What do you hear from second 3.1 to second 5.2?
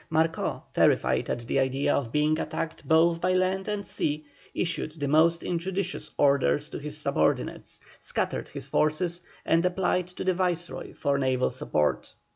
by land and sea, issued the